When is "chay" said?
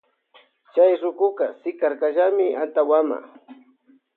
0.73-0.91